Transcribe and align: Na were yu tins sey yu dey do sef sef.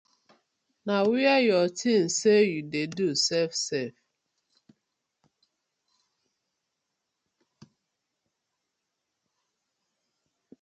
Na 0.85 0.95
were 1.07 1.37
yu 1.47 1.59
tins 1.79 2.11
sey 2.21 2.41
yu 2.51 2.61
dey 2.71 2.87
do 2.97 3.09
sef 3.25 3.51
sef. 3.65 3.93